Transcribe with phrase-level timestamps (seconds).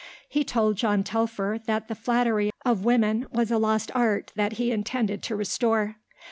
[0.27, 4.71] He told John Telfer that the flattery of women was a lost art that he
[4.71, 5.97] intended to restore.